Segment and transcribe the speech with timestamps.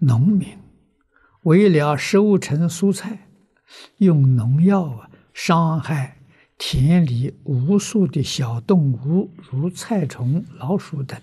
[0.00, 0.58] 农民
[1.42, 3.28] 为了收成蔬菜，
[3.98, 6.18] 用农药啊，伤害
[6.58, 11.20] 田里无数的小动物，如菜虫、老鼠等。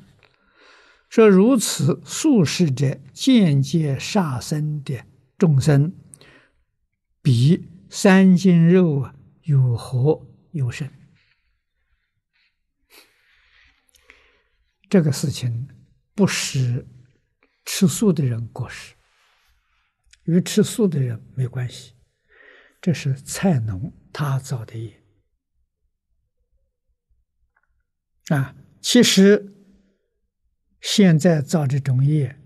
[1.10, 5.06] 说如此素食者，间接杀生的
[5.38, 5.94] 众生，
[7.22, 10.90] 比三斤肉啊，有何优胜？
[14.90, 15.68] 这个事情
[16.16, 16.88] 不使
[17.66, 18.96] 吃素的人过世，
[20.24, 21.94] 与吃素的人没关系。
[22.82, 25.02] 这是菜农他造的业
[28.30, 28.56] 啊！
[28.82, 29.54] 其实
[30.82, 32.38] 现在造这种业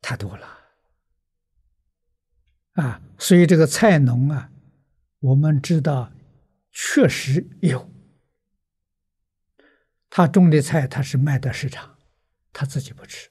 [0.00, 0.58] 太多了
[2.74, 3.02] 啊！
[3.18, 4.52] 所以这个菜农啊，
[5.18, 6.12] 我们知道
[6.70, 7.90] 确实有。
[10.08, 11.98] 他种的菜，他是卖到市场，
[12.52, 13.28] 他自己不吃，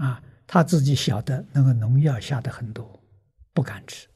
[0.00, 3.04] 啊，他自己晓得那个农药下的很多，
[3.52, 4.08] 不敢吃，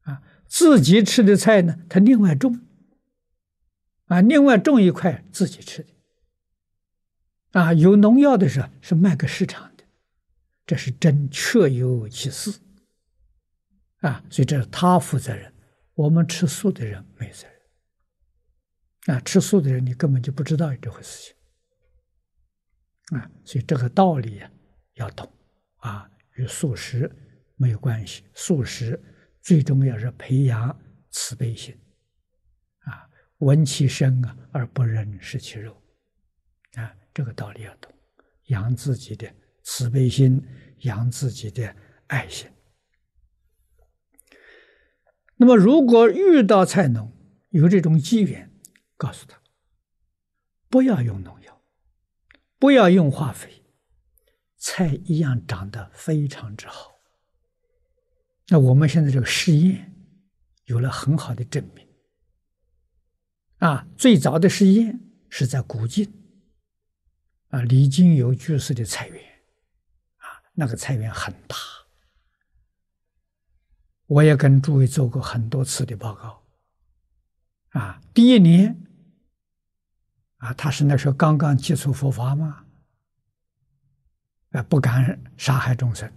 [0.00, 2.58] 啊，自己吃的菜呢，他另外种，
[4.06, 9.84] 啊，另外种一块自己吃的，啊，有农药的时候是卖给市场的，
[10.64, 12.58] 这是真确有其事，
[13.98, 15.52] 啊，所以这是他负责任，
[15.92, 19.14] 我们吃素的人没责任。
[19.14, 21.34] 啊，吃素的人你根本就不知道有这回事
[23.10, 24.50] 情，啊，所以这个道理呀
[24.94, 25.30] 要懂，
[25.76, 27.10] 啊，与素食
[27.56, 28.24] 没有关系。
[28.34, 29.00] 素食
[29.40, 30.76] 最重要是培养
[31.10, 31.76] 慈悲心，
[32.80, 35.80] 啊，闻其声啊而不忍食其肉，
[36.74, 37.92] 啊，这个道理要懂，
[38.46, 40.42] 养自己的慈悲心，
[40.78, 41.74] 养自己的
[42.06, 42.48] 爱心。
[45.36, 47.12] 那么，如果遇到菜农
[47.50, 48.52] 有这种机缘，
[48.96, 49.42] 告诉他，
[50.68, 51.60] 不要用农药，
[52.58, 53.63] 不要用化肥，
[54.66, 56.98] 菜一样长得非常之好。
[58.48, 59.92] 那我们现在这个试验
[60.64, 61.86] 有了很好的证明。
[63.58, 64.98] 啊，最早的试验
[65.28, 66.10] 是在古晋，
[67.50, 69.22] 啊，李金友居士的菜园，
[70.16, 71.54] 啊，那个菜园很大，
[74.06, 76.42] 我也跟诸位做过很多次的报告。
[77.78, 78.80] 啊，第一年。
[80.38, 82.63] 啊，他是那时候刚刚接触佛法嘛，
[84.54, 86.10] 啊，不敢杀害众生，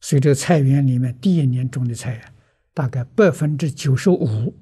[0.00, 2.32] 所以这个菜园里面第一年种的菜啊，
[2.72, 4.54] 大概百分之九十五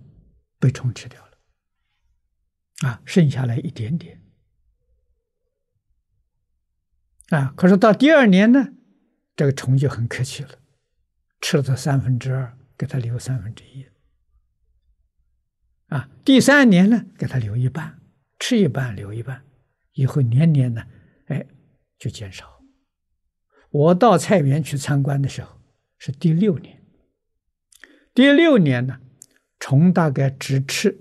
[0.58, 4.22] 被虫吃掉了，啊，剩下来一点点，
[7.30, 8.72] 啊，可是到第二年呢，
[9.36, 10.58] 这个虫就很客气了，
[11.40, 13.84] 吃了它三分之二，给它留三分之一，
[15.88, 18.00] 啊，第三年呢，给它留一半。
[18.40, 19.42] 吃一半留一半，
[19.92, 20.84] 以后年年呢，
[21.28, 21.46] 哎，
[21.98, 22.62] 就减少。
[23.70, 25.60] 我到菜园去参观的时候
[25.98, 26.82] 是第六年，
[28.12, 29.00] 第六年呢，
[29.58, 30.96] 虫大概只吃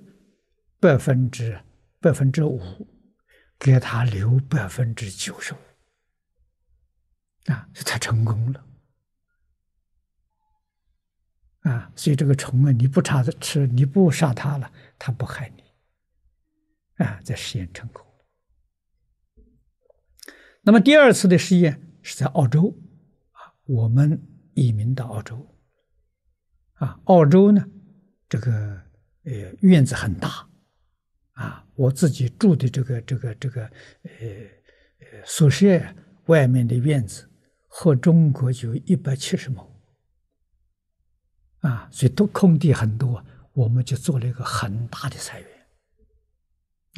[0.80, 1.62] 百分之
[2.00, 2.88] 百分之五，
[3.60, 5.58] 给他留百分之九十五，
[7.52, 8.66] 啊，这太成功了，
[11.62, 15.64] 啊，所以这个虫啊，你不杀它吃，你不杀它了，它不害你。
[17.04, 18.03] 啊，在实验成功。
[20.66, 22.74] 那么第二次的试验是在澳洲，
[23.32, 24.22] 啊，我们
[24.54, 25.46] 移民到澳洲，
[26.76, 27.66] 啊，澳洲呢，
[28.30, 28.82] 这个
[29.26, 30.48] 呃院子很大，
[31.34, 34.12] 啊，我自己住的这个这个这个呃
[35.00, 35.82] 呃宿舍
[36.28, 37.30] 外面的院子
[37.68, 39.70] 和中国就一百七十亩，
[41.60, 43.22] 啊，所以都空地很多，
[43.52, 45.50] 我们就做了一个很大的菜园。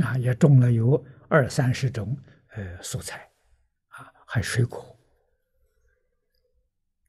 [0.05, 2.15] 啊，也种了有二三十种
[2.49, 3.27] 呃蔬菜，
[4.35, 4.97] 还水果，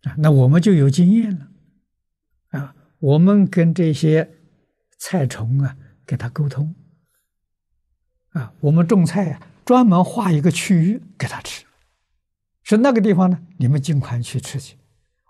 [0.04, 1.48] 啊，那我们就有经验了，
[2.50, 4.30] 啊，我们跟这些
[4.96, 5.76] 菜虫啊，
[6.06, 6.72] 给它沟通，
[8.28, 11.64] 啊，我们种菜啊，专门划一个区域给它吃，
[12.62, 14.76] 是那个地方呢，你们尽快去吃去，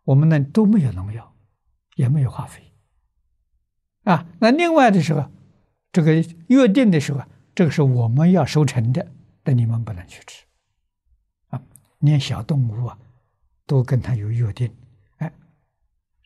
[0.05, 1.35] 我们那都没有农药，
[1.95, 2.75] 也没有化肥，
[4.03, 5.31] 啊，那另外的时候，
[5.91, 6.13] 这个
[6.49, 7.23] 约定的时候。
[7.55, 10.45] 这个是我们要收成的，但你们不能去吃，
[11.99, 12.99] 连小动物啊，
[13.67, 14.75] 都跟他有约定，
[15.17, 15.33] 哎，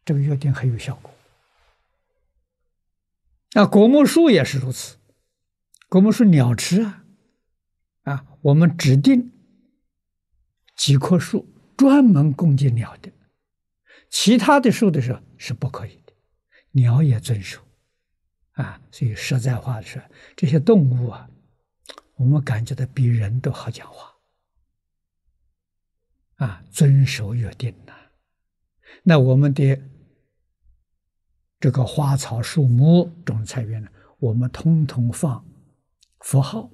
[0.05, 1.11] 这个约定很有效果。
[3.53, 4.97] 那，果木树也是如此，
[5.89, 7.05] 果木树鸟吃啊，
[8.03, 9.33] 啊，我们指定
[10.77, 11.47] 几棵树
[11.77, 13.11] 专门供给鸟的，
[14.09, 16.13] 其他的树的时候是不可以的，
[16.73, 17.61] 鸟也遵守。
[18.53, 20.03] 啊，所以实在话是，
[20.37, 21.31] 这些动物啊，
[22.17, 24.15] 我们感觉到比人都好讲话。
[26.41, 27.93] 啊，遵守约定呐。
[29.03, 29.79] 那我们的
[31.59, 35.47] 这个花草树木种菜园呢，我们通通放
[36.21, 36.71] 佛号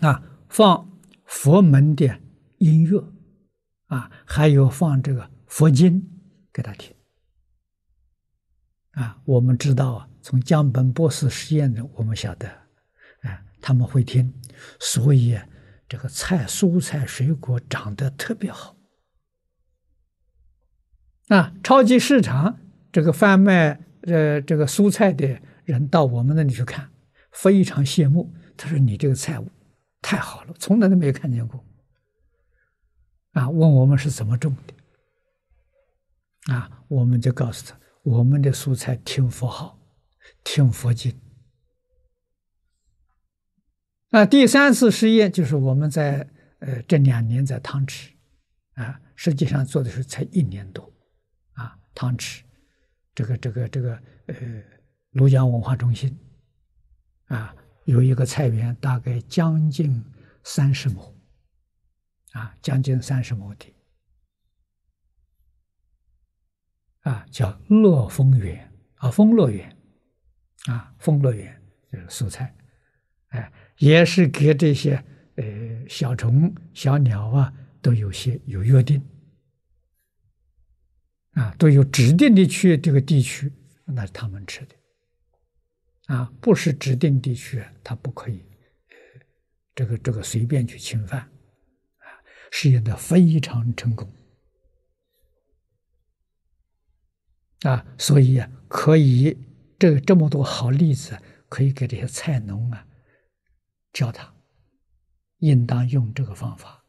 [0.00, 2.18] 啊，放佛门的
[2.56, 3.12] 音乐
[3.88, 6.02] 啊，还有放这个佛经
[6.50, 6.96] 给他听
[8.92, 9.20] 啊。
[9.26, 12.48] 我们知道啊，从江本博士实验的，我们晓得
[13.20, 14.32] 啊，他们会听，
[14.80, 15.38] 所以
[15.88, 18.76] 这个菜、蔬菜、水果长得特别好。
[21.28, 22.58] 啊，超级市场
[22.92, 26.90] 这个贩卖呃这个蔬菜的人到我们那里去看，
[27.32, 28.34] 非常羡慕。
[28.56, 29.48] 他说：“你这个菜物
[30.02, 31.64] 太好了，从来都没有看见过。”
[33.32, 36.52] 啊，问我们是怎么种的？
[36.52, 39.78] 啊，我们就告诉他，我们的蔬菜听佛号，
[40.42, 41.14] 听佛经。
[44.10, 46.28] 啊，第三次试验就是我们在
[46.60, 48.10] 呃这两年在汤池，
[48.74, 50.90] 啊，实际上做的是才一年多。
[51.52, 52.42] 啊汤池，
[53.14, 54.34] 这个这个这个呃，
[55.12, 56.16] 庐江文化中心，
[57.26, 60.04] 啊，有一个菜园，大概将近
[60.44, 61.14] 三十亩，
[62.32, 63.74] 啊，将近三十亩地，
[67.00, 69.76] 啊，叫乐丰园啊，丰乐园，
[70.66, 71.60] 啊，丰乐园
[71.90, 72.56] 就是蔬菜，
[73.28, 75.02] 哎，也是给这些
[75.36, 75.44] 呃
[75.88, 79.02] 小虫小鸟啊都有些有约定。
[81.32, 83.52] 啊，都有指定的区这个地区，
[83.84, 84.74] 那他们吃的。
[86.06, 88.42] 啊，不是指定地区，他不可以，
[89.72, 91.20] 这个这个随便去侵犯。
[91.20, 92.06] 啊，
[92.50, 94.12] 实验的非常成功。
[97.62, 99.38] 啊，所以啊，可以
[99.78, 101.16] 这这么多好例子，
[101.48, 102.84] 可以给这些菜农啊
[103.92, 104.34] 教他，
[105.38, 106.84] 应当用这个方法。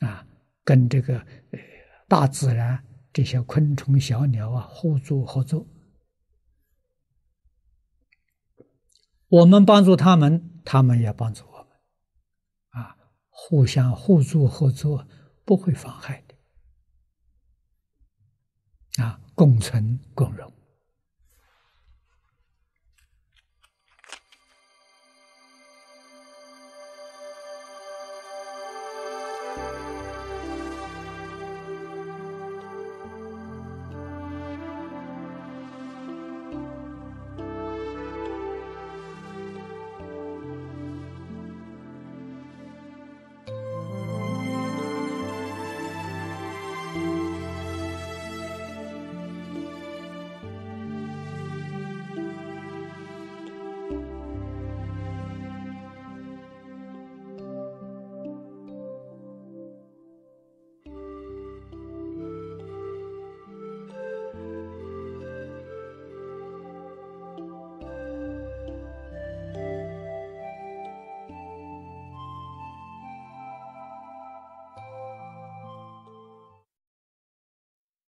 [0.00, 0.26] 啊，
[0.64, 1.58] 跟这个呃
[2.08, 2.84] 大自然。
[3.14, 5.68] 这些昆虫、小鸟啊，互助合作，
[9.28, 11.66] 我们帮助他们，他们也帮助我们，
[12.70, 12.96] 啊，
[13.28, 15.06] 互相互助合作，
[15.44, 16.34] 不会妨害的，
[19.04, 20.50] 啊，共存共荣。